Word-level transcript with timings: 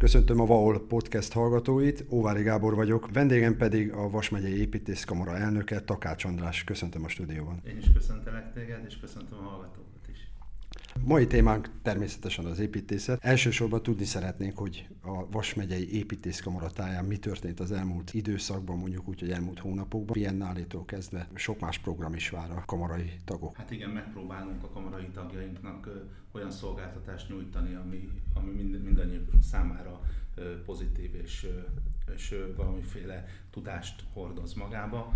Köszöntöm 0.00 0.40
a 0.40 0.46
VAOL 0.46 0.86
podcast 0.86 1.32
hallgatóit, 1.32 2.04
Óvári 2.10 2.42
Gábor 2.42 2.74
vagyok, 2.74 3.12
vendégem 3.12 3.56
pedig 3.56 3.92
a 3.92 4.10
Vas 4.10 4.28
megyei 4.28 4.60
építészkamara 4.60 5.36
elnöke, 5.36 5.80
Takács 5.80 6.24
András. 6.24 6.64
Köszöntöm 6.64 7.04
a 7.04 7.08
stúdióban. 7.08 7.60
Én 7.66 7.76
is 7.78 7.92
köszöntelek 7.94 8.52
téged, 8.52 8.84
és 8.86 8.98
köszöntöm 9.00 9.38
a 9.38 9.42
hallgatókat. 9.42 9.99
Mai 11.04 11.26
témánk 11.26 11.70
természetesen 11.82 12.44
az 12.44 12.58
építészet. 12.58 13.24
Elsősorban 13.24 13.82
tudni 13.82 14.04
szeretnénk, 14.04 14.58
hogy 14.58 14.88
a 15.02 15.30
Vas 15.30 15.54
megyei 15.54 15.94
építészkamara 15.94 16.70
táján 16.70 17.04
mi 17.04 17.16
történt 17.16 17.60
az 17.60 17.72
elmúlt 17.72 18.14
időszakban, 18.14 18.78
mondjuk 18.78 19.08
úgy, 19.08 19.20
hogy 19.20 19.30
elmúlt 19.30 19.58
hónapokban. 19.58 20.12
Biennálétól 20.12 20.84
kezdve 20.84 21.28
sok 21.34 21.60
más 21.60 21.78
program 21.78 22.14
is 22.14 22.30
vár 22.30 22.50
a 22.50 22.62
kamarai 22.66 23.10
tagok. 23.24 23.56
Hát 23.56 23.70
igen, 23.70 23.90
megpróbálunk 23.90 24.62
a 24.62 24.68
kamarai 24.68 25.08
tagjainknak 25.14 25.88
olyan 26.32 26.50
szolgáltatást 26.50 27.28
nyújtani, 27.28 27.74
ami, 27.74 28.08
ami 28.34 28.50
mind, 28.50 28.82
mindannyiuk 28.84 29.30
számára 29.42 30.00
pozitív 30.64 31.14
és, 31.14 31.46
és 32.14 32.34
valamiféle 32.56 33.24
tudást 33.50 34.04
hordoz 34.12 34.54
magába. 34.54 35.12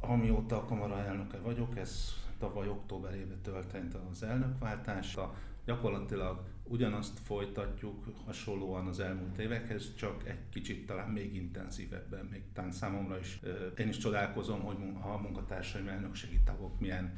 Amióta 0.00 0.56
a 0.56 0.64
kamara 0.64 1.04
elnöke 1.04 1.38
vagyok, 1.38 1.78
ez 1.78 2.24
tavaly 2.38 2.68
októberében 2.68 3.40
történt 3.42 3.96
az 4.10 4.22
elnökváltás. 4.22 5.16
Gyakorlatilag 5.64 6.44
ugyanazt 6.64 7.18
folytatjuk 7.18 8.04
hasonlóan 8.24 8.86
az 8.86 9.00
elmúlt 9.00 9.38
évekhez, 9.38 9.94
csak 9.94 10.28
egy 10.28 10.48
kicsit 10.50 10.86
talán 10.86 11.10
még 11.10 11.34
intenzívebben, 11.34 12.24
még 12.24 12.42
talán 12.52 12.72
számomra 12.72 13.18
is. 13.18 13.40
Én 13.76 13.88
is 13.88 13.98
csodálkozom, 13.98 14.60
hogy 14.60 14.76
a 15.02 15.16
munkatársaim 15.16 15.88
elnökségi 15.88 16.40
tagok 16.44 16.80
milyen 16.80 17.14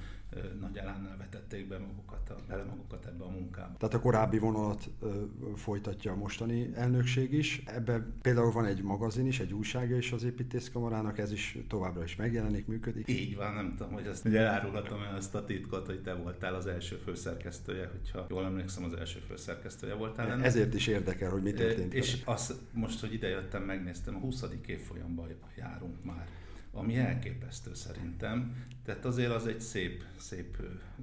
nagy 0.61 0.77
elánnal 0.77 1.17
vetették 1.17 1.69
be 1.69 1.79
magukat, 1.79 2.43
bele 2.49 2.65
magukat 2.65 3.07
ebbe 3.07 3.25
a 3.25 3.29
munkába. 3.29 3.77
Tehát 3.79 3.95
a 3.95 4.01
korábbi 4.01 4.39
vonalat 4.39 4.91
ö, 5.01 5.23
folytatja 5.57 6.13
a 6.13 6.17
mostani 6.17 6.71
elnökség 6.75 7.33
is. 7.33 7.63
Ebben 7.67 8.15
például 8.23 8.53
van 8.53 8.65
egy 8.65 8.83
magazin 8.83 9.27
is, 9.27 9.41
egy 9.41 9.53
újsága 9.53 9.97
is 9.97 10.13
az 10.13 10.23
építészkamarának, 10.23 11.19
ez 11.19 11.33
is 11.33 11.59
továbbra 11.69 12.05
is 12.05 12.17
megjelenik, 12.17 12.67
működik. 12.67 13.09
Így 13.09 13.37
van, 13.37 13.55
nem 13.55 13.75
tudom, 13.77 13.93
hogy 13.93 14.07
ezt 14.07 14.25
ugye 14.25 14.39
elárulhatom 14.39 15.03
el 15.03 15.17
azt 15.17 15.35
a 15.35 15.45
titkot, 15.45 15.87
hogy 15.87 16.03
te 16.03 16.15
voltál 16.15 16.55
az 16.55 16.67
első 16.67 16.97
főszerkesztője, 16.97 17.91
hogyha 17.91 18.27
jól 18.31 18.45
emlékszem, 18.45 18.85
az 18.85 18.93
első 18.93 19.19
főszerkesztője 19.19 19.95
voltál. 19.95 20.31
Ennek. 20.31 20.45
Ezért 20.45 20.75
is 20.75 20.87
érdekel, 20.87 21.31
hogy 21.31 21.43
mi 21.43 21.53
történt. 21.53 21.95
És 21.95 22.23
azt 22.25 22.55
most, 22.73 23.01
hogy 23.01 23.13
idejöttem, 23.13 23.63
megnéztem, 23.63 24.15
a 24.15 24.19
20. 24.19 24.45
évfolyamban 24.67 25.29
járunk 25.57 26.05
már 26.05 26.29
ami 26.73 26.97
elképesztő 26.97 27.75
szerintem. 27.75 28.65
Tehát 28.85 29.05
azért 29.05 29.33
az 29.33 29.47
egy 29.47 29.61
szép, 29.61 30.05
szép 30.17 30.57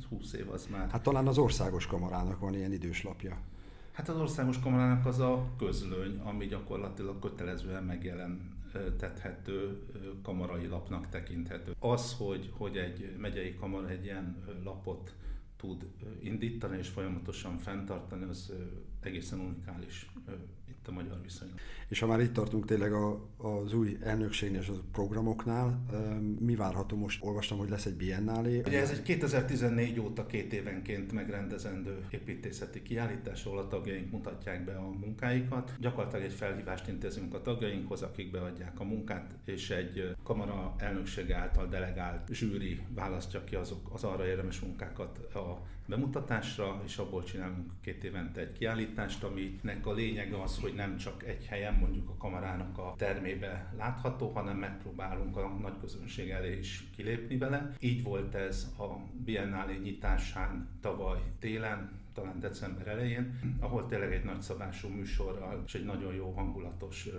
20 0.10 0.34
év 0.34 0.50
az 0.50 0.68
már. 0.72 0.90
Hát 0.90 1.04
talán 1.04 1.28
az 1.28 1.38
országos 1.38 1.88
kamarának 1.88 2.40
van 2.40 2.54
ilyen 2.54 2.72
időslapja. 2.72 3.38
Hát 3.92 4.10
az 4.10 4.18
országos 4.18 4.60
kamarának 4.60 5.06
az 5.06 5.20
a 5.20 5.50
közlöny, 5.58 6.20
ami 6.24 6.46
gyakorlatilag 6.46 7.20
kötelezően 7.20 7.84
megjelentethető 7.84 9.84
kamarai 10.24 10.68
lapnak 10.68 11.10
tekinthető. 11.10 11.76
Az, 11.80 12.16
hogy, 12.18 12.52
hogy 12.58 12.78
egy 12.78 13.16
megyei 13.18 13.56
kamara 13.56 13.90
egy 13.90 14.04
ilyen 14.04 14.44
lapot 14.64 15.16
tud 15.56 15.88
indítani 16.20 16.78
és 16.78 16.88
folyamatosan 16.88 17.58
fenntartani, 17.58 18.24
az 18.24 18.54
egészen 19.06 19.40
unikális 19.40 20.10
itt 20.86 20.88
a 20.88 20.92
magyar 20.92 21.22
viszonyban. 21.24 21.60
És 21.88 22.00
ha 22.00 22.08
már 22.08 22.20
itt 22.20 22.34
tartunk 22.34 22.66
tényleg 22.66 22.94
a, 22.94 23.28
az 23.38 23.74
új 23.74 23.98
elnökségnél 24.02 24.60
és 24.60 24.68
a 24.68 24.74
programoknál, 24.92 25.86
mi 26.40 26.56
várható 26.56 26.98
most? 26.98 27.24
Olvastam, 27.24 27.58
hogy 27.58 27.70
lesz 27.70 27.86
egy 27.86 27.96
biennálé. 27.96 28.62
Ugye 28.66 28.82
ez 28.82 28.90
egy 28.90 29.02
2014 29.02 30.00
óta 30.00 30.26
két 30.26 30.54
évenként 30.54 31.12
megrendezendő 31.12 32.06
építészeti 32.10 32.82
kiállítás, 32.82 33.46
ahol 33.46 33.60
a 33.60 33.68
tagjaink 33.68 34.12
mutatják 34.12 34.66
be 34.66 34.76
a 34.76 34.90
munkáikat. 34.90 35.72
Gyakorlatilag 35.80 36.26
egy 36.26 36.34
felhívást 36.34 36.88
intézünk 36.88 37.34
a 37.34 37.42
tagjainkhoz, 37.42 38.02
akik 38.02 38.32
beadják 38.32 38.80
a 38.80 38.84
munkát, 38.84 39.36
és 39.46 39.70
egy 39.70 40.16
kamara 40.24 40.76
elnöksége 40.78 41.36
által 41.36 41.68
delegált 41.68 42.34
zsűri 42.34 42.80
választja 42.90 43.44
ki 43.44 43.56
azok 43.56 43.90
az 43.94 44.04
arra 44.04 44.28
érdemes 44.28 44.60
munkákat 44.60 45.18
a 45.18 45.62
bemutatásra, 45.86 46.82
és 46.86 46.98
abból 46.98 47.24
csinálunk 47.24 47.72
két 47.82 48.04
évente 48.04 48.42
egy 48.42 48.52
kiállítást, 48.52 49.24
aminek 49.24 49.86
a 49.86 49.94
lényege 49.94 50.42
az, 50.42 50.60
hogy 50.60 50.74
nem 50.74 50.98
csak 50.98 51.24
egy 51.24 51.46
helyen, 51.46 51.74
mondjuk 51.74 52.10
a 52.10 52.18
kamarának 52.18 52.78
a 52.78 52.94
termébe 52.98 53.74
látható, 53.78 54.30
hanem 54.30 54.58
megpróbálunk 54.58 55.38
a 55.38 55.48
nagy 55.62 55.80
közönség 55.80 56.30
elé 56.30 56.58
is 56.58 56.84
kilépni 56.96 57.38
vele. 57.38 57.72
Így 57.80 58.04
volt 58.04 58.36
ez 58.36 58.74
a 58.78 58.84
Biennálé 59.24 59.78
nyitásán 59.84 60.68
tavaly 60.82 61.20
télen, 61.40 62.04
talán 62.16 62.40
december 62.40 62.88
elején, 62.88 63.40
ahol 63.60 63.86
tényleg 63.86 64.14
egy 64.14 64.24
nagyszabású 64.24 64.88
műsorral 64.88 65.64
és 65.66 65.76
egy 65.76 65.86
nagyon 65.86 66.14
jó 66.14 66.32
hangulatos 66.32 67.10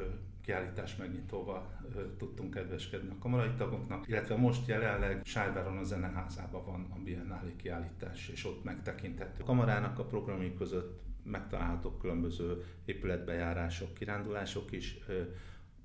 kiállítás 0.40 0.96
megnyitóval 0.96 1.66
tudtunk 2.18 2.50
kedveskedni 2.50 3.10
a 3.10 3.18
kamarai 3.18 3.50
tagoknak, 3.56 4.08
illetve 4.08 4.36
most 4.36 4.66
jelenleg 4.68 5.20
Sárváron 5.24 5.78
a 5.78 5.82
zeneházában 5.82 6.64
van 6.64 6.86
a 6.90 7.02
Biennálé 7.04 7.56
kiállítás, 7.56 8.28
és 8.28 8.44
ott 8.44 8.64
megtekinthető. 8.64 9.42
A 9.42 9.44
kamarának 9.44 9.98
a 9.98 10.04
programjai 10.04 10.54
között 10.54 11.00
megtalálhatók 11.22 11.98
különböző 11.98 12.64
épületbejárások, 12.84 13.94
kirándulások 13.94 14.72
is. 14.72 14.98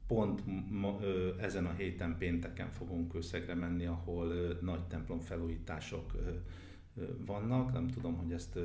Pont 0.08 0.42
ma, 0.70 1.00
ezen 1.40 1.66
a 1.66 1.72
héten 1.72 2.18
pénteken 2.18 2.70
fogunk 2.70 3.12
Kőszegre 3.12 3.54
menni, 3.54 3.86
ahol 3.86 4.34
nagy 4.62 4.84
templom 4.84 5.20
felújítások 5.20 6.12
vannak. 7.26 7.74
Nem 7.74 7.88
tudom, 7.88 8.18
hogy 8.18 8.32
ezt 8.32 8.60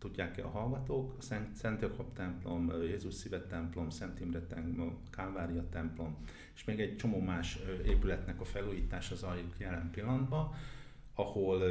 tudják-e 0.00 0.44
a 0.44 0.48
hallgatók, 0.48 1.14
a 1.18 1.22
Szent, 1.22 1.56
Szent 1.56 1.80
Jakab 1.80 2.12
templom, 2.12 2.72
Jézus 2.82 3.14
Szíve 3.14 3.46
templom, 3.46 3.90
Szent 3.90 4.20
Imre 4.20 4.40
templom, 4.40 4.98
Kálvária 5.10 5.68
templom, 5.68 6.16
és 6.54 6.64
még 6.64 6.80
egy 6.80 6.96
csomó 6.96 7.20
más 7.20 7.58
épületnek 7.86 8.40
a 8.40 8.44
felújítása 8.44 9.14
zajlik 9.14 9.54
jelen 9.58 9.90
pillanatban, 9.90 10.54
ahol 11.14 11.62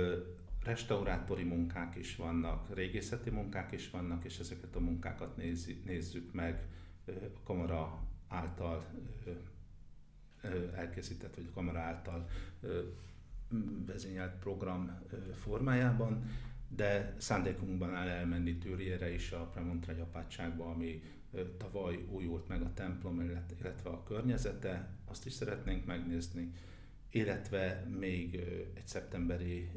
restaurátori 0.63 1.43
munkák 1.43 1.95
is 1.95 2.15
vannak, 2.15 2.75
régészeti 2.75 3.29
munkák 3.29 3.71
is 3.71 3.89
vannak, 3.89 4.23
és 4.25 4.39
ezeket 4.39 4.75
a 4.75 4.79
munkákat 4.79 5.37
nézzük 5.85 6.33
meg 6.33 6.67
a 7.07 7.43
kamera 7.43 7.99
által 8.27 8.85
elkészített, 10.75 11.35
vagy 11.35 11.47
a 11.49 11.53
kamera 11.53 11.79
által 11.79 12.27
vezényelt 13.85 14.39
program 14.39 14.99
formájában, 15.35 16.29
de 16.75 17.15
szándékunkban 17.17 17.95
áll 17.95 18.07
elmenni 18.07 18.57
Tűrjére 18.57 19.13
is 19.13 19.31
a 19.31 19.45
Premontre 19.45 20.01
apátságba, 20.01 20.69
ami 20.69 21.01
tavaly 21.57 22.05
újult 22.11 22.47
meg 22.47 22.61
a 22.61 22.73
templom, 22.73 23.21
illetve 23.59 23.89
a 23.89 24.03
környezete, 24.03 24.89
azt 25.05 25.25
is 25.25 25.33
szeretnénk 25.33 25.85
megnézni, 25.85 26.51
illetve 27.11 27.85
még 27.99 28.35
egy 28.73 28.87
szeptemberi 28.87 29.69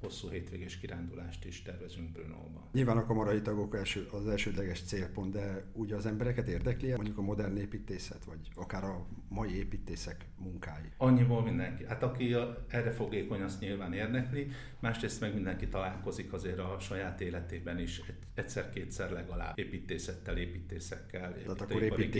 hosszú 0.00 0.28
hétvégés 0.28 0.78
kirándulást 0.78 1.44
is 1.44 1.62
tervezünk 1.62 2.12
Brunóba. 2.12 2.68
Nyilván 2.72 2.96
a 2.96 3.06
kamarai 3.06 3.40
tagok 3.40 3.76
első, 3.76 4.06
az 4.10 4.28
elsődleges 4.28 4.82
célpont, 4.82 5.32
de 5.32 5.64
ugye 5.72 5.96
az 5.96 6.06
embereket 6.06 6.48
érdekli 6.48 6.90
mondjuk 6.90 7.18
a 7.18 7.22
modern 7.22 7.56
építészet, 7.56 8.24
vagy 8.24 8.38
akár 8.54 8.84
a 8.84 9.06
mai 9.28 9.56
építészek 9.56 10.24
munkái? 10.36 10.92
Annyiból 10.96 11.42
mindenki. 11.42 11.84
Hát 11.86 12.02
aki 12.02 12.36
erre 12.68 12.90
fogékony, 12.90 13.40
azt 13.40 13.60
nyilván 13.60 13.92
érdekli, 13.92 14.50
másrészt 14.80 15.20
meg 15.20 15.34
mindenki 15.34 15.68
találkozik 15.68 16.32
azért 16.32 16.58
a 16.58 16.76
saját 16.80 17.20
életében 17.20 17.78
is 17.78 18.02
egyszer-kétszer 18.34 19.10
legalább 19.10 19.58
építészettel, 19.58 20.36
építészekkel, 20.36 21.36
építőipari 21.36 22.10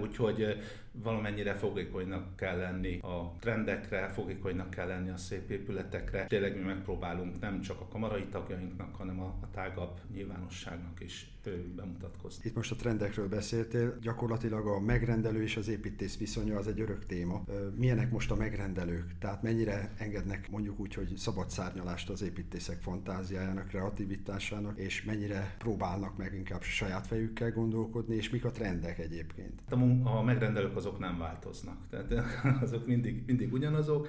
úgyhogy 0.00 0.56
valamennyire 0.92 1.54
fogékonynak 1.54 2.36
kell 2.36 2.56
lenni 2.56 2.98
a 2.98 3.36
trendekre, 3.40 4.08
fogékonynak 4.08 4.70
kell 4.70 4.86
lenni 4.86 5.10
a 5.10 5.16
szép 5.16 5.50
épületekre. 5.50 6.26
Tényleg 6.26 6.56
mi 6.56 6.62
megpróbálunk 6.74 7.40
nem 7.40 7.60
csak 7.60 7.80
a 7.80 7.88
kamarai 7.88 8.24
tagjainknak, 8.24 8.94
hanem 8.94 9.20
a, 9.20 9.34
a 9.40 9.50
tágabb 9.50 10.00
nyilvánosságnak 10.12 11.00
is 11.00 11.32
bemutatkozni. 11.76 12.42
Itt 12.44 12.54
most 12.54 12.70
a 12.70 12.74
trendekről 12.74 13.28
beszéltél, 13.28 13.98
gyakorlatilag 14.00 14.66
a 14.66 14.80
megrendelő 14.80 15.42
és 15.42 15.56
az 15.56 15.68
építész 15.68 16.18
viszonya 16.18 16.56
az 16.56 16.66
egy 16.66 16.80
örök 16.80 17.06
téma. 17.06 17.44
Milyenek 17.76 18.10
most 18.10 18.30
a 18.30 18.36
megrendelők? 18.36 19.18
Tehát 19.18 19.42
mennyire 19.42 19.92
engednek 19.98 20.50
mondjuk 20.50 20.78
úgy, 20.78 20.94
hogy 20.94 21.16
szabad 21.16 21.50
szárnyalást 21.50 22.10
az 22.10 22.22
építészek 22.22 22.80
fantáziájának, 22.80 23.68
kreativitásának, 23.68 24.78
és 24.78 25.04
mennyire 25.04 25.54
próbálnak 25.58 26.16
meg 26.16 26.34
inkább 26.34 26.62
saját 26.62 27.06
fejükkel 27.06 27.52
gondolkodni, 27.52 28.14
és 28.14 28.30
mik 28.30 28.44
a 28.44 28.50
trendek 28.50 28.98
egyébként? 28.98 29.60
A, 29.70 30.08
a 30.08 30.22
megrendelők 30.22 30.76
azok 30.76 30.98
nem 30.98 31.18
változnak, 31.18 31.76
tehát 31.90 32.14
azok 32.62 32.86
mindig, 32.86 33.22
mindig 33.26 33.52
ugyanazok. 33.52 34.08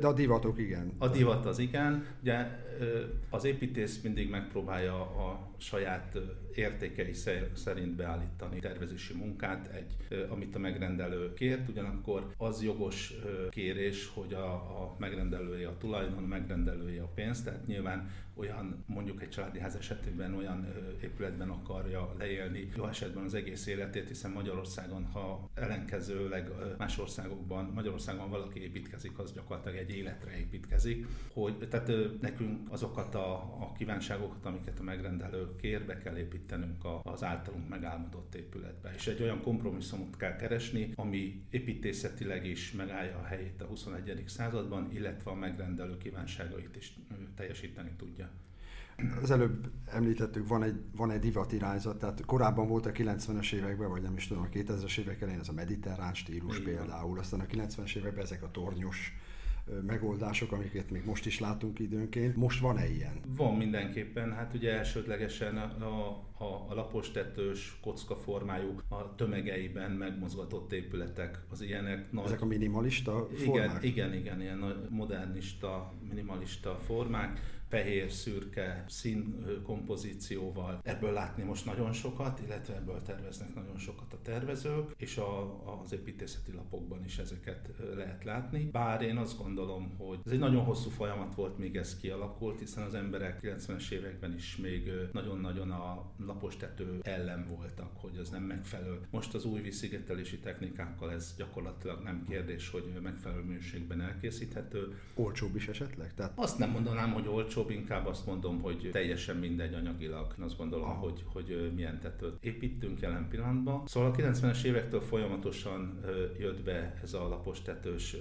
De 0.00 0.06
a 0.06 0.12
divatok 0.12 0.58
igen. 0.58 0.92
A 0.98 1.08
divat 1.08 1.46
az 1.46 1.58
igen, 1.58 1.79
nincsen. 1.80 2.06
Ugye 2.20 2.46
az 3.30 3.44
építész 3.44 4.00
mindig 4.02 4.30
megpróbálja 4.30 5.00
a 5.00 5.48
saját 5.56 6.18
értékei 6.54 7.12
szerint 7.54 7.96
beállítani 7.96 8.58
tervezési 8.58 9.14
munkát, 9.14 9.70
egy, 9.74 10.26
amit 10.28 10.54
a 10.54 10.58
megrendelő 10.58 11.32
kért, 11.34 11.68
ugyanakkor 11.68 12.34
az 12.36 12.62
jogos 12.62 13.14
kérés, 13.50 14.10
hogy 14.14 14.32
a, 14.32 14.52
a 14.52 14.96
megrendelője 14.98 15.68
a 15.68 15.76
tulajdon, 15.78 16.24
a 16.24 16.26
megrendelője 16.26 17.02
a 17.02 17.10
pénz, 17.14 17.42
tehát 17.42 17.66
nyilván 17.66 18.10
olyan, 18.40 18.84
mondjuk 18.86 19.22
egy 19.22 19.28
családi 19.28 19.58
ház 19.58 19.74
esetében 19.74 20.34
olyan 20.34 20.66
épületben 21.02 21.50
akarja 21.50 22.14
leélni 22.18 22.70
jó 22.76 22.86
esetben 22.86 23.24
az 23.24 23.34
egész 23.34 23.66
életét, 23.66 24.08
hiszen 24.08 24.30
Magyarországon, 24.30 25.04
ha 25.04 25.50
ellenkezőleg 25.54 26.50
más 26.78 26.98
országokban, 26.98 27.64
Magyarországon 27.74 28.30
valaki 28.30 28.62
építkezik, 28.62 29.18
az 29.18 29.32
gyakorlatilag 29.32 29.78
egy 29.78 29.90
életre 29.90 30.38
építkezik, 30.38 31.06
hogy 31.32 31.68
tehát 31.68 31.92
nekünk 32.20 32.72
azokat 32.72 33.14
a, 33.14 33.32
a 33.34 33.72
kívánságokat, 33.78 34.46
amiket 34.46 34.78
a 34.78 34.82
megrendelő 34.82 35.56
kér, 35.56 35.84
be 35.84 35.98
kell 35.98 36.16
építenünk 36.16 36.84
az 37.02 37.24
általunk 37.24 37.68
megálmodott 37.68 38.34
épületbe. 38.34 38.92
És 38.96 39.06
egy 39.06 39.22
olyan 39.22 39.42
kompromisszumot 39.42 40.16
kell 40.16 40.36
keresni, 40.36 40.92
ami 40.94 41.44
építészetileg 41.50 42.46
is 42.46 42.72
megállja 42.72 43.18
a 43.18 43.24
helyét 43.24 43.62
a 43.62 43.64
21. 43.66 44.22
században, 44.26 44.88
illetve 44.92 45.30
a 45.30 45.34
megrendelő 45.34 45.96
kívánságait 45.96 46.76
is 46.76 46.94
teljesíteni 47.34 47.90
tudja 47.96 48.29
az 49.22 49.30
előbb 49.30 49.70
említettük, 49.86 50.48
van 50.48 50.62
egy, 50.62 50.80
van 50.96 51.10
egy 51.10 51.18
divat 51.18 51.52
irányzat, 51.52 51.98
tehát 51.98 52.24
korábban 52.24 52.68
volt 52.68 52.86
a 52.86 52.92
90-es 52.92 53.52
években, 53.52 53.88
vagy 53.88 54.02
nem 54.02 54.16
is 54.16 54.26
tudom, 54.26 54.42
a 54.42 54.48
2000-es 54.48 54.98
évek 54.98 55.20
elején 55.20 55.40
ez 55.40 55.48
a 55.48 55.52
mediterrán 55.52 56.14
stílus 56.14 56.58
Igen. 56.58 56.74
például, 56.74 57.18
aztán 57.18 57.40
a 57.40 57.44
90-es 57.44 57.96
években 57.96 58.24
ezek 58.24 58.42
a 58.42 58.50
tornyos 58.50 59.14
megoldások, 59.86 60.52
amiket 60.52 60.90
még 60.90 61.04
most 61.04 61.26
is 61.26 61.40
látunk 61.40 61.78
időnként. 61.78 62.36
Most 62.36 62.60
van-e 62.60 62.88
ilyen? 62.88 63.20
Van 63.36 63.56
mindenképpen. 63.56 64.32
Hát 64.32 64.54
ugye 64.54 64.72
elsődlegesen 64.72 65.56
a, 65.56 65.64
a, 65.64 66.24
a 66.40 66.74
lapostetős, 66.74 67.78
kocka 67.80 68.16
formájú, 68.16 68.74
a 68.88 69.14
tömegeiben 69.14 69.90
megmozgatott 69.90 70.72
épületek, 70.72 71.40
az 71.50 71.60
ilyenek 71.60 72.12
nagy... 72.12 72.24
Ezek 72.24 72.40
a 72.40 72.46
minimalista 72.46 73.28
formák? 73.34 73.82
Igen, 73.82 73.82
igen, 73.82 74.14
igen 74.14 74.40
ilyen 74.40 74.86
modernista, 74.90 75.92
minimalista 76.08 76.74
formák 76.74 77.40
fehér, 77.70 78.10
szürke 78.10 78.84
szín 78.88 79.44
kompozícióval. 79.64 80.80
Ebből 80.82 81.12
látni 81.12 81.42
most 81.42 81.64
nagyon 81.64 81.92
sokat, 81.92 82.40
illetve 82.44 82.74
ebből 82.74 83.02
terveznek 83.02 83.54
nagyon 83.54 83.78
sokat 83.78 84.12
a 84.12 84.18
tervezők, 84.22 84.94
és 84.96 85.16
a, 85.16 85.62
az 85.82 85.92
építészeti 85.92 86.52
lapokban 86.52 87.04
is 87.04 87.18
ezeket 87.18 87.70
lehet 87.94 88.24
látni. 88.24 88.68
Bár 88.72 89.02
én 89.02 89.16
azt 89.16 89.38
gondolom, 89.38 89.94
hogy 89.98 90.18
ez 90.24 90.32
egy 90.32 90.38
nagyon 90.38 90.64
hosszú 90.64 90.90
folyamat 90.90 91.34
volt, 91.34 91.58
míg 91.58 91.76
ez 91.76 91.96
kialakult, 91.96 92.58
hiszen 92.58 92.84
az 92.84 92.94
emberek 92.94 93.40
90-es 93.42 93.90
években 93.90 94.34
is 94.34 94.56
még 94.56 94.90
nagyon-nagyon 95.12 95.70
a 95.70 96.12
lapos 96.32 96.56
tető 96.56 96.98
ellen 97.02 97.46
voltak, 97.48 97.90
hogy 97.94 98.16
ez 98.20 98.28
nem 98.28 98.42
megfelelő. 98.42 99.00
Most 99.10 99.34
az 99.34 99.44
új 99.44 99.60
vízszigetelési 99.60 100.38
technikákkal 100.38 101.12
ez 101.12 101.34
gyakorlatilag 101.36 102.02
nem 102.02 102.24
kérdés, 102.28 102.70
hogy 102.70 102.92
megfelelő 103.02 103.42
minőségben 103.42 104.00
elkészíthető. 104.00 105.00
Olcsóbb 105.14 105.56
is 105.56 105.68
esetleg? 105.68 106.14
Tehát... 106.14 106.32
Azt 106.34 106.58
nem 106.58 106.70
mondanám, 106.70 107.12
hogy 107.12 107.28
olcsó, 107.28 107.60
olcsóbb, 107.60 107.70
inkább 107.70 108.06
azt 108.06 108.26
mondom, 108.26 108.60
hogy 108.60 108.88
teljesen 108.92 109.36
mindegy 109.36 109.74
anyagilag. 109.74 110.34
Azt 110.38 110.56
gondolom, 110.56 110.88
ah. 110.88 110.96
hogy, 110.96 111.24
hogy 111.32 111.72
milyen 111.74 112.00
tetőt 112.00 112.44
építünk 112.44 113.00
jelen 113.00 113.28
pillanatban. 113.28 113.86
Szóval 113.86 114.10
a 114.10 114.14
90-es 114.14 114.62
évektől 114.62 115.00
folyamatosan 115.00 116.00
jött 116.38 116.62
be 116.62 116.98
ez 117.02 117.12
a 117.12 117.28
lapos 117.28 117.62
tetős 117.62 118.16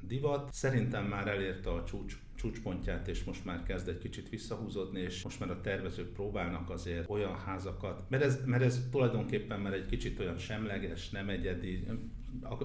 divat. 0.00 0.52
Szerintem 0.52 1.04
már 1.04 1.28
elérte 1.28 1.70
a 1.70 1.84
csúcs 1.84 2.16
csúcspontját, 2.42 3.08
és 3.08 3.24
most 3.24 3.44
már 3.44 3.62
kezd 3.62 3.88
egy 3.88 3.98
kicsit 3.98 4.28
visszahúzódni, 4.28 5.00
és 5.00 5.22
most 5.22 5.40
már 5.40 5.50
a 5.50 5.60
tervezők 5.60 6.12
próbálnak 6.12 6.70
azért 6.70 7.10
olyan 7.10 7.36
házakat, 7.36 8.04
mert 8.08 8.22
ez, 8.22 8.38
mert 8.44 8.62
ez 8.62 8.88
tulajdonképpen 8.90 9.60
már 9.60 9.72
egy 9.72 9.86
kicsit 9.86 10.18
olyan 10.18 10.38
semleges, 10.38 11.10
nem 11.10 11.28
egyedi, 11.28 11.84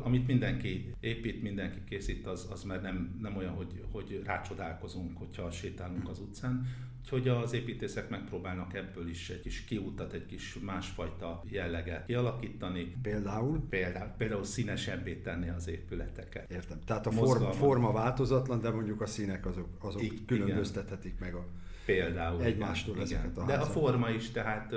amit 0.03 0.27
mindenki 0.27 0.93
épít, 0.99 1.41
mindenki 1.41 1.79
készít, 1.89 2.27
az, 2.27 2.47
az 2.51 2.63
már 2.63 2.81
nem, 2.81 3.17
nem 3.21 3.35
olyan, 3.35 3.53
hogy, 3.53 3.83
hogy 3.91 4.21
rácsodálkozunk, 4.25 5.17
hogyha 5.17 5.51
sétálunk 5.51 6.09
az 6.09 6.19
utcán. 6.19 6.67
Úgyhogy 7.03 7.27
az 7.27 7.53
építészek 7.53 8.09
megpróbálnak 8.09 8.73
ebből 8.73 9.09
is 9.09 9.29
egy 9.29 9.41
kis 9.41 9.63
kiutat, 9.63 10.13
egy 10.13 10.25
kis 10.25 10.59
másfajta 10.59 11.43
jelleget 11.49 12.05
kialakítani. 12.05 12.95
Például? 13.01 13.63
Például, 13.69 14.11
például 14.17 14.43
színesebbé 14.43 15.15
tenni 15.15 15.49
az 15.49 15.67
épületeket. 15.67 16.51
Értem. 16.51 16.79
Tehát 16.85 17.07
a 17.07 17.11
forma, 17.11 17.51
forma 17.51 17.91
változatlan, 17.91 18.61
de 18.61 18.69
mondjuk 18.69 19.01
a 19.01 19.05
színek 19.05 19.45
azok, 19.45 19.67
azok 19.79 20.03
I- 20.03 20.25
különböztethetik 20.25 21.13
igen. 21.15 21.31
meg 21.31 21.35
a 21.35 21.45
Például. 21.87 22.43
Egymástól 22.43 22.95
igen, 22.95 23.05
ezeket 23.05 23.37
a 23.37 23.45
De 23.45 23.53
a 23.53 23.65
forma 23.65 24.09
is, 24.09 24.31
tehát 24.31 24.73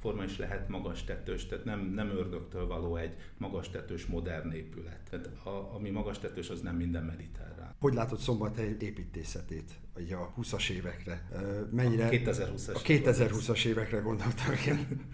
forma 0.00 0.24
is 0.24 0.38
lehet 0.38 0.68
magas 0.68 1.04
tetős, 1.04 1.46
tehát 1.46 1.64
nem, 1.64 1.80
nem 1.80 2.08
ördögtől 2.08 2.66
való 2.66 2.96
egy 2.96 3.14
magas 3.38 3.70
tetős 3.70 4.06
modern 4.06 4.50
épület. 4.50 4.98
Tehát 5.10 5.26
a, 5.26 5.74
ami 5.74 5.90
magas 5.90 6.18
tetős, 6.18 6.50
az 6.50 6.60
nem 6.60 6.76
minden 6.76 7.04
mediterrán. 7.04 7.74
Hogy 7.78 7.94
látod 7.94 8.18
Szombathely 8.18 8.76
építészetét 8.80 9.70
a 9.94 10.40
20-as 10.40 10.70
évekre? 10.70 11.28
Mennyire, 11.70 12.06
a 12.06 12.10
2020-as, 12.10 12.74
a 12.74 12.80
2020-as 12.80 13.64
évekre 13.64 13.98
gondoltam, 13.98 14.52
igen. 14.62 15.08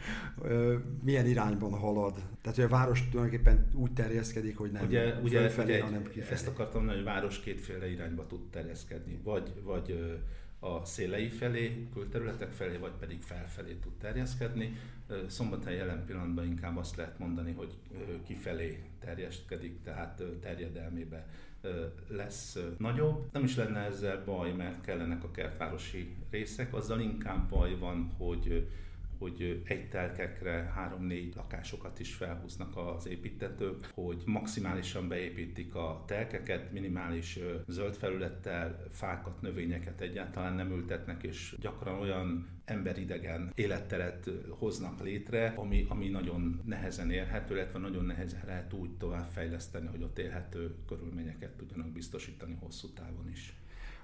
Milyen 1.02 1.26
irányban 1.26 1.72
halad? 1.72 2.14
Tehát, 2.42 2.56
hogy 2.56 2.64
a 2.64 2.68
város 2.68 3.08
tulajdonképpen 3.08 3.68
úgy 3.74 3.92
terjeszkedik, 3.92 4.56
hogy 4.56 4.70
nem 4.70 4.86
ugye, 4.86 5.14
ugye, 5.22 5.38
fölfelé, 5.38 5.72
ugye 5.72 5.82
hanem 5.82 6.02
kifelé. 6.02 6.32
Ezt 6.32 6.46
akartam 6.46 6.76
mondani, 6.80 6.98
hogy 6.98 7.08
a 7.08 7.12
város 7.12 7.40
kétféle 7.40 7.90
irányba 7.90 8.26
tud 8.26 8.50
terjeszkedni. 8.50 9.20
Vagy, 9.24 9.52
vagy 9.62 10.18
a 10.64 10.84
szélei 10.84 11.28
felé, 11.28 11.88
külterületek 11.92 12.52
felé, 12.52 12.76
vagy 12.76 12.92
pedig 12.98 13.20
felfelé 13.20 13.74
tud 13.74 13.92
terjeszkedni. 13.92 14.76
Szombathely 15.26 15.76
jelen 15.76 16.04
pillanatban 16.04 16.46
inkább 16.46 16.76
azt 16.76 16.96
lehet 16.96 17.18
mondani, 17.18 17.52
hogy 17.52 17.74
kifelé 18.26 18.82
terjeszkedik, 19.00 19.82
tehát 19.82 20.22
terjedelmébe 20.40 21.26
lesz 22.08 22.58
nagyobb. 22.78 23.28
Nem 23.32 23.44
is 23.44 23.56
lenne 23.56 23.80
ezzel 23.80 24.22
baj, 24.24 24.52
mert 24.52 24.80
kellenek 24.80 25.24
a 25.24 25.30
kertvárosi 25.30 26.16
részek, 26.30 26.74
azzal 26.74 27.00
inkább 27.00 27.48
baj 27.48 27.78
van, 27.78 28.10
hogy 28.16 28.68
hogy 29.22 29.62
egy 29.64 29.88
telkekre 29.88 30.72
három-négy 30.74 31.34
lakásokat 31.36 31.98
is 31.98 32.14
felhúznak 32.14 32.76
az 32.76 33.08
építetők, 33.08 33.90
hogy 33.94 34.22
maximálisan 34.26 35.08
beépítik 35.08 35.74
a 35.74 36.04
telkeket, 36.06 36.72
minimális 36.72 37.38
zöld 37.68 37.94
felülettel, 37.94 38.86
fákat, 38.90 39.40
növényeket 39.40 40.00
egyáltalán 40.00 40.54
nem 40.54 40.70
ültetnek, 40.70 41.22
és 41.22 41.56
gyakran 41.60 42.00
olyan 42.00 42.48
emberidegen 42.64 43.52
életteret 43.54 44.30
hoznak 44.48 45.00
létre, 45.00 45.52
ami, 45.56 45.86
ami 45.88 46.08
nagyon 46.08 46.60
nehezen 46.64 47.10
érhető, 47.10 47.54
illetve 47.54 47.78
nagyon 47.78 48.04
nehezen 48.04 48.42
lehet 48.46 48.72
úgy 48.72 48.90
továbbfejleszteni, 48.90 49.86
hogy 49.86 50.02
ott 50.02 50.18
élhető 50.18 50.74
körülményeket 50.86 51.56
tudjanak 51.56 51.92
biztosítani 51.92 52.56
hosszú 52.60 52.88
távon 52.88 53.28
is. 53.30 53.54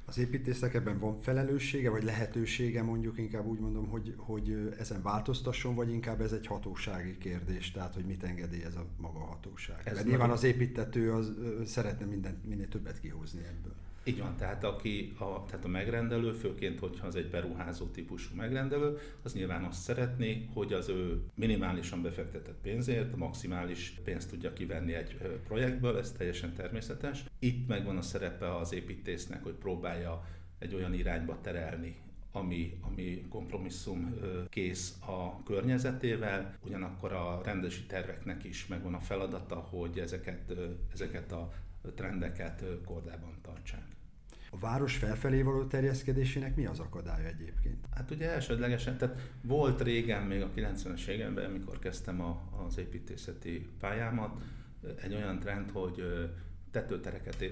Az 0.09 0.19
építésznek 0.19 0.75
ebben 0.75 0.99
van 0.99 1.21
felelőssége, 1.21 1.91
vagy 1.91 2.03
lehetősége 2.03 2.83
mondjuk, 2.83 3.19
inkább 3.19 3.47
úgy 3.47 3.59
mondom, 3.59 3.89
hogy, 3.89 4.15
hogy 4.17 4.75
ezen 4.79 5.03
változtasson, 5.03 5.75
vagy 5.75 5.91
inkább 5.91 6.21
ez 6.21 6.33
egy 6.33 6.47
hatósági 6.47 7.19
kérdés, 7.19 7.71
tehát 7.71 7.95
hogy 7.95 8.05
mit 8.05 8.23
engedélyez 8.23 8.77
a 8.77 8.87
maga 8.97 9.19
hatóság. 9.19 9.81
Ez 9.85 9.95
Mert 9.95 10.07
nyilván 10.07 10.31
az 10.31 10.45
építető 10.45 11.13
az, 11.13 11.33
szeretne 11.67 12.07
minden, 12.07 12.41
minél 12.49 12.69
többet 12.69 13.01
kihozni 13.01 13.41
ebből. 13.41 13.75
Így 14.09 14.19
van, 14.19 14.37
tehát, 14.37 14.65
aki 14.65 15.13
a, 15.19 15.45
tehát 15.45 15.65
a 15.65 15.69
megrendelő, 15.69 16.33
főként, 16.33 16.79
hogyha 16.79 17.07
az 17.07 17.17
egy 17.17 17.31
beruházó 17.31 17.87
típusú 17.87 18.35
megrendelő, 18.37 18.99
az 19.23 19.33
nyilván 19.33 19.65
azt 19.65 19.81
szeretné, 19.81 20.49
hogy 20.55 20.73
az 20.73 20.89
ő 20.89 21.23
minimálisan 21.35 22.03
befektetett 22.03 22.61
pénzért 22.63 23.17
maximális 23.17 24.01
pénzt 24.05 24.31
tudja 24.31 24.53
kivenni 24.53 24.95
egy 24.95 25.17
projektből, 25.47 25.99
ez 25.99 26.13
teljesen 26.13 26.55
természetes. 26.55 27.25
Itt 27.39 27.69
megvan 27.69 27.97
a 27.97 28.03
szerepe 28.03 28.57
az 28.57 28.73
építésznek, 28.73 29.43
hogy 29.43 29.55
próbálja 29.55 30.25
egy 30.59 30.75
olyan 30.75 30.95
irányba 30.95 31.41
terelni 31.41 31.97
ami, 32.33 32.79
ami 32.81 33.27
kompromisszum 33.29 34.15
kész 34.49 34.97
a 35.07 35.43
környezetével, 35.43 36.55
ugyanakkor 36.65 37.13
a 37.13 37.41
rendesi 37.45 37.87
terveknek 37.87 38.45
is 38.45 38.67
megvan 38.67 38.95
a 38.95 39.01
feladata, 39.01 39.55
hogy 39.55 39.99
ezeket, 39.99 40.53
ezeket 40.93 41.33
a 41.33 41.53
trendeket 41.95 42.65
kordában 42.85 43.39
tartsák. 43.43 43.98
A 44.51 44.59
város 44.59 44.97
felfelé 44.97 45.43
való 45.43 45.65
terjeszkedésének 45.65 46.57
mi 46.57 46.67
az 46.67 46.79
akadálya 46.79 47.27
egyébként? 47.27 47.85
Hát 47.95 48.11
ugye 48.11 48.31
elsődlegesen, 48.31 48.99
tehát 48.99 49.31
volt 49.43 49.83
régen, 49.83 50.23
még 50.23 50.43
a 50.43 50.51
90-es 50.57 51.07
években, 51.07 51.45
amikor 51.45 51.79
kezdtem 51.79 52.21
a, 52.21 52.65
az 52.67 52.79
építészeti 52.79 53.69
pályámat, 53.81 54.43
egy 55.03 55.15
olyan 55.15 55.39
trend, 55.39 55.71
hogy 55.71 56.03
tetőtereket 56.71 57.45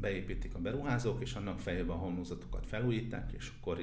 beépítik 0.00 0.54
a 0.54 0.58
beruházók, 0.58 1.22
és 1.22 1.34
annak 1.34 1.60
fejében 1.60 1.96
a 1.96 1.98
homlokzatokat 1.98 2.66
felújíták, 2.66 3.32
és 3.32 3.52
akkor 3.58 3.78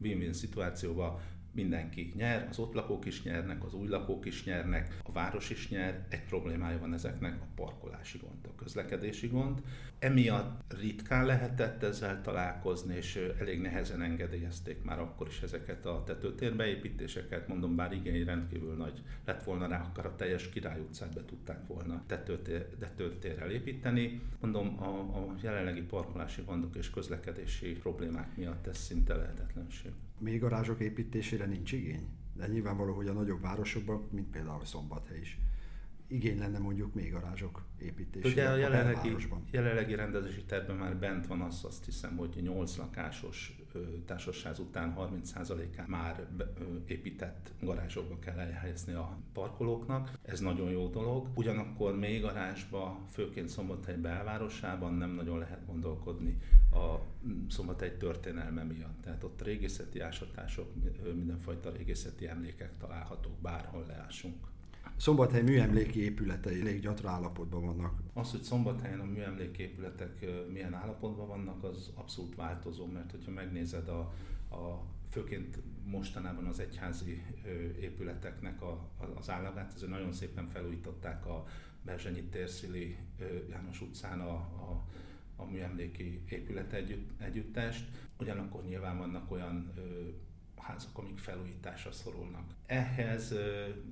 win-win 0.00 0.32
szituációban 0.32 1.20
mindenki 1.52 2.12
nyer, 2.16 2.46
az 2.50 2.58
ott 2.58 2.74
lakók 2.74 3.04
is 3.04 3.22
nyernek, 3.22 3.64
az 3.64 3.74
új 3.74 3.88
lakók 3.88 4.26
is 4.26 4.44
nyernek, 4.44 4.96
a 5.02 5.12
város 5.12 5.50
is 5.50 5.68
nyer, 5.68 6.06
egy 6.08 6.24
problémája 6.24 6.78
van 6.78 6.94
ezeknek, 6.94 7.40
a 7.40 7.46
parkolási 7.54 8.18
gond, 8.18 8.46
a 8.46 8.54
közlekedési 8.54 9.26
gond. 9.26 9.62
Emiatt 9.98 10.74
ritkán 10.80 11.26
lehetett 11.26 11.82
ezzel 11.82 12.22
találkozni, 12.22 12.96
és 12.96 13.28
elég 13.40 13.60
nehezen 13.60 14.02
engedélyezték 14.02 14.82
már 14.84 14.98
akkor 14.98 15.28
is 15.28 15.42
ezeket 15.42 15.86
a 15.86 16.02
tetőtérbeépítéseket, 16.06 17.48
mondom, 17.48 17.76
bár 17.76 17.92
igény 17.92 18.24
rendkívül 18.24 18.74
nagy 18.74 19.02
lett 19.24 19.44
volna 19.44 19.66
rá, 19.66 19.80
akár 19.80 20.06
a 20.06 20.16
teljes 20.16 20.48
Király 20.48 20.80
utcát 20.80 21.14
be 21.14 21.24
tudták 21.24 21.66
volna 21.66 22.02
tetőtér, 22.06 22.66
tetőtérrel 22.78 23.50
építeni. 23.50 24.20
Mondom, 24.40 24.82
a, 24.82 24.86
a 25.18 25.34
jelenlegi 25.42 25.82
parkolási 25.82 26.42
gondok 26.42 26.76
és 26.76 26.90
közlekedési 26.90 27.72
problémák 27.72 28.36
miatt 28.36 28.66
ez 28.66 28.78
szinte 28.78 29.14
lehetetlenség. 29.14 29.92
Még 30.22 30.40
garázsok 30.40 30.80
építésére 30.80 31.46
nincs 31.46 31.72
igény? 31.72 32.08
De 32.36 32.46
nyilvánvaló, 32.46 32.94
hogy 32.94 33.08
a 33.08 33.12
nagyobb 33.12 33.40
városokban, 33.40 34.08
mint 34.10 34.30
például 34.30 34.64
Szombathely 34.64 35.20
is, 35.20 35.38
igény 36.06 36.38
lenne 36.38 36.58
mondjuk 36.58 36.94
még 36.94 37.12
garázsok 37.12 37.64
építésére. 37.78 38.32
Ugye 38.32 38.48
a 38.48 38.56
jelenlegi, 38.56 39.16
jelenlegi 39.50 39.94
rendezési 39.94 40.44
tervben 40.44 40.76
már 40.76 40.96
bent 40.96 41.26
van 41.26 41.40
az, 41.40 41.64
azt 41.64 41.84
hiszem, 41.84 42.16
hogy 42.16 42.38
8 42.42 42.76
lakásos 42.76 43.61
társaság 44.06 44.58
után 44.58 44.94
30%-án 44.98 45.86
már 45.88 46.26
épített 46.86 47.52
garázsokba 47.60 48.18
kell 48.18 48.38
elhelyezni 48.38 48.92
a 48.92 49.18
parkolóknak. 49.32 50.18
Ez 50.22 50.40
nagyon 50.40 50.70
jó 50.70 50.88
dolog. 50.88 51.28
Ugyanakkor 51.34 51.98
még 51.98 52.20
garázsba, 52.20 52.98
főként 53.10 53.48
Szombathely 53.48 53.96
belvárosában 53.96 54.94
nem 54.94 55.10
nagyon 55.10 55.38
lehet 55.38 55.66
gondolkodni 55.66 56.38
a 56.72 56.96
Szombathely 57.48 57.96
történelme 57.96 58.62
miatt. 58.62 59.02
Tehát 59.02 59.24
ott 59.24 59.42
régészeti 59.42 60.00
ásatások, 60.00 60.74
mindenfajta 61.14 61.70
régészeti 61.70 62.28
emlékek 62.28 62.76
találhatók, 62.78 63.38
bárhol 63.40 63.84
leásunk. 63.88 64.50
Szombathely 64.96 65.42
műemléki 65.42 66.02
épületei 66.02 66.60
elég 66.60 66.80
gyatra 66.80 67.10
állapotban 67.10 67.64
vannak. 67.64 68.02
Az, 68.12 68.30
hogy 68.30 68.42
Szombathelyen 68.42 69.00
a 69.00 69.04
műemléki 69.04 69.62
épületek 69.62 70.26
milyen 70.52 70.74
állapotban 70.74 71.28
vannak, 71.28 71.64
az 71.64 71.90
abszolút 71.94 72.34
változó, 72.34 72.86
mert 72.86 73.10
hogyha 73.10 73.30
megnézed 73.30 73.88
a, 73.88 73.98
a 74.54 74.84
főként 75.10 75.58
mostanában 75.84 76.44
az 76.44 76.58
egyházi 76.58 77.22
épületeknek 77.80 78.62
a, 78.62 78.90
az 79.14 79.30
állagát, 79.30 79.72
ezért 79.74 79.90
nagyon 79.90 80.12
szépen 80.12 80.48
felújították 80.48 81.26
a 81.26 81.44
Berzsenyi 81.82 82.22
térszili 82.22 82.96
János 83.50 83.80
utcán 83.80 84.20
a, 84.20 84.34
a, 84.34 84.84
a 85.36 85.44
műemléki 85.44 86.22
épület 86.28 86.72
együtt, 86.72 87.20
együttest. 87.20 87.88
Ugyanakkor 88.18 88.64
nyilván 88.64 88.98
vannak 88.98 89.30
olyan 89.30 89.72
házak, 90.62 90.98
amik 90.98 91.18
felújításra 91.18 91.92
szorulnak. 91.92 92.54
Ehhez 92.66 93.34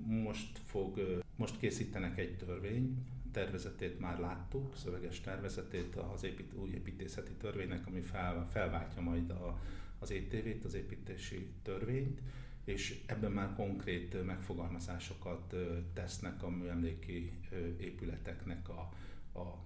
most 0.06 0.58
fog, 0.64 1.20
most 1.36 1.58
készítenek 1.58 2.18
egy 2.18 2.36
törvény, 2.36 3.06
tervezetét 3.32 4.00
már 4.00 4.18
láttuk, 4.18 4.76
szöveges 4.76 5.20
tervezetét 5.20 5.96
az 5.96 6.24
épít, 6.24 6.52
új 6.54 6.70
építészeti 6.70 7.32
törvénynek, 7.32 7.86
ami 7.86 8.00
fel, 8.00 8.48
felváltja 8.50 9.02
majd 9.02 9.30
a, 9.30 9.60
az 9.98 10.10
ETV-t, 10.10 10.64
az 10.64 10.74
építési 10.74 11.50
törvényt, 11.62 12.20
és 12.64 13.02
ebben 13.06 13.32
már 13.32 13.54
konkrét 13.54 14.24
megfogalmazásokat 14.24 15.54
tesznek 15.92 16.42
a 16.42 16.48
műemléki 16.48 17.32
épületeknek 17.78 18.68
a, 18.68 18.92
a 19.38 19.64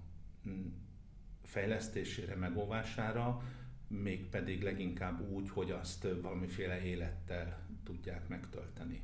fejlesztésére, 1.43 2.35
megóvására, 2.35 3.43
mégpedig 3.87 4.63
leginkább 4.63 5.29
úgy, 5.29 5.49
hogy 5.49 5.71
azt 5.71 6.07
valamiféle 6.21 6.83
élettel 6.83 7.59
tudják 7.83 8.27
megtölteni. 8.27 9.01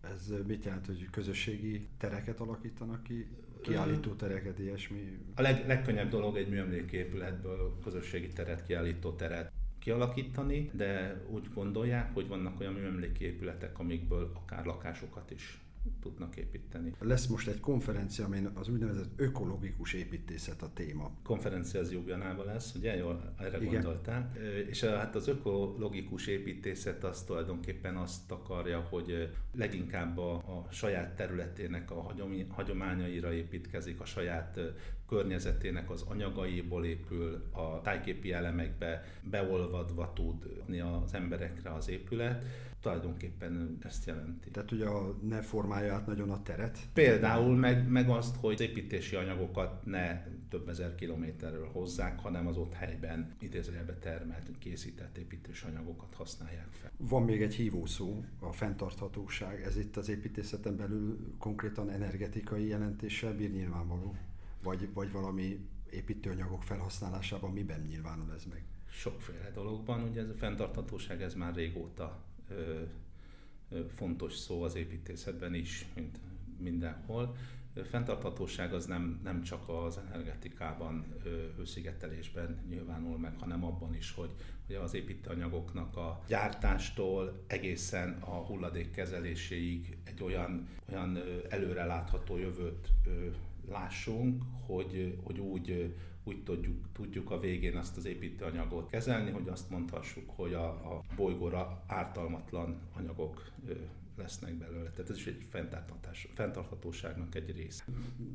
Ez 0.00 0.32
mit 0.46 0.64
jelent, 0.64 0.86
hogy 0.86 1.10
közösségi 1.10 1.88
tereket 1.98 2.40
alakítanak 2.40 3.02
ki? 3.02 3.26
Kiállító 3.62 4.12
tereket, 4.12 4.58
ilyesmi? 4.58 5.18
A 5.34 5.42
leg, 5.42 5.66
legkönnyebb 5.66 6.10
dolog 6.10 6.36
egy 6.36 6.48
műemléképületből 6.48 7.78
közösségi 7.84 8.28
teret, 8.28 8.66
kiállító 8.66 9.12
teret 9.12 9.52
kialakítani, 9.78 10.70
de 10.72 11.22
úgy 11.28 11.48
gondolják, 11.54 12.14
hogy 12.14 12.28
vannak 12.28 12.60
olyan 12.60 12.72
műemléképületek, 12.72 13.78
amikből 13.78 14.30
akár 14.34 14.64
lakásokat 14.64 15.30
is 15.30 15.60
tudnak 16.00 16.36
építeni. 16.36 16.92
Lesz 16.98 17.26
most 17.26 17.48
egy 17.48 17.60
konferencia, 17.60 18.24
amin 18.24 18.50
az 18.54 18.68
úgynevezett 18.68 19.10
ökológikus 19.16 19.92
építészet 19.92 20.62
a 20.62 20.72
téma. 20.72 21.10
Konferencia 21.22 21.80
az 21.80 21.92
Jubjanában 21.92 22.46
lesz, 22.46 22.74
ugye? 22.74 22.96
Jól 22.96 23.34
erre 23.38 23.60
Igen. 23.60 23.72
gondoltál. 23.72 24.32
És 24.68 24.84
hát 24.84 25.14
az 25.14 25.28
ökológikus 25.28 26.26
építészet 26.26 27.04
az 27.04 27.22
tulajdonképpen 27.22 27.96
azt 27.96 28.30
akarja, 28.30 28.80
hogy 28.80 29.28
leginkább 29.54 30.18
a, 30.18 30.32
a 30.34 30.66
saját 30.70 31.16
területének 31.16 31.90
a 31.90 32.14
hagyományaira 32.48 33.32
építkezik, 33.32 34.00
a 34.00 34.04
saját 34.04 34.60
környezetének 35.08 35.90
az 35.90 36.02
anyagaiból 36.02 36.84
épül, 36.84 37.48
a 37.52 37.80
tájképi 37.80 38.32
elemekbe 38.32 39.04
beolvadva 39.22 40.12
tudni 40.12 40.80
az 40.80 41.14
emberekre 41.14 41.70
az 41.70 41.88
épület. 41.88 42.44
Tulajdonképpen 42.80 43.78
ezt 43.82 44.06
jelenti. 44.06 44.50
Tehát 44.50 44.72
ugye 44.72 44.86
a, 44.86 45.18
ne 45.22 45.42
formálja 45.42 45.94
át 45.94 46.06
nagyon 46.06 46.30
a 46.30 46.42
teret? 46.42 46.78
Például 46.92 47.56
meg, 47.56 47.88
meg 47.88 48.08
azt, 48.08 48.36
hogy 48.36 48.54
az 48.54 48.60
építési 48.60 49.16
anyagokat 49.16 49.84
ne 49.84 50.22
több 50.48 50.68
ezer 50.68 50.94
kilométerről 50.94 51.68
hozzák, 51.72 52.18
hanem 52.18 52.46
az 52.46 52.56
ott 52.56 52.72
helyben 52.72 53.34
idézőjelbe 53.38 53.94
termelt, 53.94 54.50
készített 54.58 55.16
építési 55.16 55.66
anyagokat 55.66 56.14
használják 56.14 56.68
fel. 56.70 56.90
Van 56.96 57.22
még 57.22 57.42
egy 57.42 57.54
hívószó, 57.54 58.24
a 58.40 58.52
fenntarthatóság. 58.52 59.62
Ez 59.62 59.76
itt 59.76 59.96
az 59.96 60.08
építészeten 60.08 60.76
belül 60.76 61.34
konkrétan 61.38 61.90
energetikai 61.90 62.66
jelentéssel 62.66 63.34
bír 63.34 63.52
nyilvánvaló? 63.52 64.16
Vagy, 64.66 64.88
vagy 64.92 65.12
valami 65.12 65.68
építőanyagok 65.90 66.62
felhasználásában 66.62 67.50
miben 67.50 67.80
nyilvánul 67.80 68.32
ez 68.34 68.44
meg? 68.44 68.64
Sokféle 68.88 69.50
dologban, 69.54 70.02
ugye 70.02 70.20
ez 70.20 70.28
a 70.28 70.34
fenntarthatóság 70.34 71.22
ez 71.22 71.34
már 71.34 71.54
régóta 71.54 72.22
ö, 72.48 72.82
ö, 73.70 73.86
fontos 73.88 74.34
szó 74.34 74.62
az 74.62 74.74
építészetben 74.74 75.54
is, 75.54 75.86
mint 75.94 76.18
mindenhol. 76.58 77.36
Fenntarthatóság 77.90 78.72
az 78.74 78.86
nem, 78.86 79.20
nem 79.24 79.42
csak 79.42 79.68
az 79.68 79.98
energetikában, 79.98 81.04
hőszigetelésben 81.56 82.64
nyilvánul 82.68 83.18
meg, 83.18 83.38
hanem 83.38 83.64
abban 83.64 83.94
is, 83.94 84.12
hogy, 84.12 84.30
hogy 84.66 84.74
az 84.74 84.94
építőanyagoknak 84.94 85.96
a 85.96 86.22
gyártástól 86.26 87.44
egészen 87.46 88.16
a 88.20 88.34
hulladék 88.34 88.90
kezeléséig 88.90 89.96
egy 90.04 90.22
olyan, 90.22 90.68
olyan 90.92 91.18
előrelátható 91.48 92.36
jövőt 92.36 92.88
lássunk, 93.70 94.42
hogy, 94.66 95.18
hogy 95.22 95.38
úgy, 95.38 95.94
úgy 96.24 96.42
tudjuk, 96.42 96.76
tudjuk 96.92 97.30
a 97.30 97.40
végén 97.40 97.76
azt 97.76 97.96
az 97.96 98.04
építőanyagot 98.04 98.90
kezelni, 98.90 99.30
hogy 99.30 99.48
azt 99.48 99.70
mondhassuk, 99.70 100.30
hogy 100.30 100.52
a, 100.52 100.66
a 100.68 101.02
bolygóra 101.16 101.82
ártalmatlan 101.86 102.80
anyagok 102.96 103.52
lesznek 104.16 104.54
belőle. 104.54 104.90
Tehát 104.90 105.10
ez 105.10 105.16
is 105.16 105.26
egy 105.26 105.46
fenntarthatóságnak 106.34 107.34
egy 107.34 107.56
része. 107.56 107.84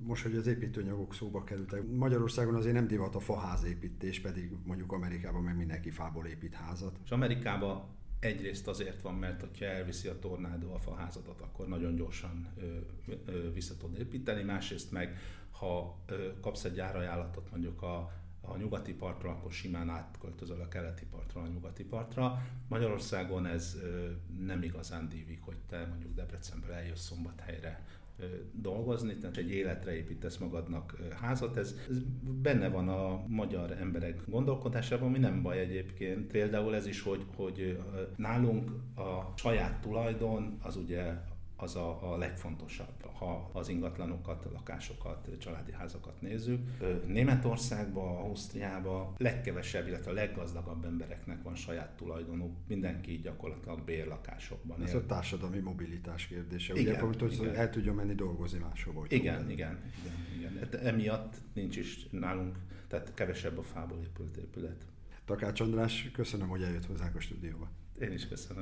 Most, 0.03 0.23
hogy 0.23 0.35
az 0.35 0.47
építőanyagok 0.47 1.13
szóba 1.13 1.43
kerültek, 1.43 1.88
Magyarországon 1.88 2.55
azért 2.55 2.73
nem 2.73 2.88
divat 2.88 3.15
a 3.15 3.19
faházépítés, 3.19 4.19
pedig 4.19 4.51
mondjuk 4.65 4.91
Amerikában 4.91 5.43
meg 5.43 5.57
mindenki 5.57 5.89
fából 5.89 6.25
épít 6.25 6.53
házat. 6.53 7.00
És 7.03 7.11
Amerikában 7.11 7.83
egyrészt 8.21 8.67
azért 8.67 9.01
van, 9.01 9.15
mert 9.15 9.57
ha 9.59 9.65
elviszi 9.65 10.07
a 10.07 10.19
tornádó 10.19 10.73
a 10.73 10.79
faházadat, 10.79 11.41
akkor 11.41 11.67
nagyon 11.67 11.95
gyorsan 11.95 12.47
ö, 12.57 12.77
ö, 13.25 13.51
vissza 13.53 13.77
tud 13.77 13.99
építeni, 13.99 14.43
másrészt 14.43 14.91
meg 14.91 15.17
ha 15.51 15.97
kapsz 16.41 16.63
egy 16.63 16.79
árajánlatot 16.79 17.51
mondjuk 17.51 17.81
a, 17.81 18.11
a 18.41 18.57
nyugati 18.57 18.93
partra, 18.93 19.29
akkor 19.29 19.51
simán 19.51 19.89
átköltözöl 19.89 20.61
a 20.61 20.67
keleti 20.67 21.05
partra, 21.05 21.41
a 21.41 21.47
nyugati 21.47 21.83
partra. 21.83 22.41
Magyarországon 22.67 23.45
ez 23.45 23.77
nem 24.39 24.63
igazán 24.63 25.09
dívik, 25.09 25.41
hogy 25.41 25.57
te 25.67 25.85
mondjuk 25.85 26.13
Debrecenből 26.13 26.71
eljössz 26.71 27.05
Szombathelyre 27.05 27.85
dolgozni, 28.53 29.17
tehát 29.17 29.37
egy 29.37 29.51
életre 29.51 29.95
építesz 29.95 30.37
magadnak 30.37 30.97
házat. 31.21 31.57
Ez, 31.57 31.75
ez 31.89 31.97
benne 32.41 32.69
van 32.69 32.89
a 32.89 33.23
magyar 33.27 33.71
emberek 33.71 34.21
gondolkodásában, 34.27 35.07
ami 35.07 35.19
nem 35.19 35.41
baj 35.41 35.59
egyébként. 35.59 36.31
Például 36.31 36.75
ez 36.75 36.87
is, 36.87 37.01
hogy, 37.01 37.25
hogy 37.35 37.79
nálunk 38.15 38.71
a 38.95 39.33
saját 39.35 39.81
tulajdon 39.81 40.57
az 40.61 40.75
ugye 40.75 41.13
az 41.62 41.75
a, 41.75 42.13
a 42.13 42.18
legfontosabb, 42.18 43.06
ha 43.13 43.50
az 43.53 43.70
ingatlanokat, 43.70 44.48
lakásokat, 44.53 45.30
családi 45.38 45.72
házakat 45.72 46.22
nézzük. 46.22 46.60
Németországban, 47.08 48.18
Ausztriában 48.18 49.13
legkevesebb, 49.18 49.88
illetve 49.88 50.12
a 50.12 50.13
leggazdagabb 50.13 50.86
embereknek 50.86 51.44
van 51.44 51.56
saját 51.56 51.96
tulajdonuk, 51.96 52.56
mindenki 52.68 53.20
gyakorlatilag 53.20 53.84
bérlakásokban 53.84 54.84
Ez 54.84 54.94
él. 54.94 54.98
a 54.98 55.06
társadalmi 55.06 55.60
mobilitás 55.60 56.27
kérdése, 56.27 56.74
igen, 56.74 57.06
ugye, 57.06 57.20
hogy 57.20 57.34
igen. 57.34 57.56
el 57.56 57.70
tudjon 57.70 57.96
menni 57.96 58.15
dolgozni 58.15 58.60
máshova. 58.60 59.06
Igen, 59.08 59.50
igen, 59.50 59.80
igen, 60.01 60.25
igen. 60.38 60.58
Hát 60.60 60.74
emiatt 60.74 61.36
nincs 61.53 61.77
is 61.77 62.08
nálunk, 62.10 62.58
tehát 62.88 63.13
kevesebb 63.13 63.58
a 63.58 63.63
fából 63.63 64.00
épült 64.03 64.38
épület. 64.38 64.86
Takács 65.25 65.60
András, 65.60 66.10
köszönöm, 66.13 66.48
hogy 66.48 66.62
eljött 66.63 66.86
hozzánk 66.86 67.15
a 67.15 67.20
stúdióba. 67.20 67.70
Én 68.01 68.12
is 68.12 68.27
köszönöm. 68.27 68.58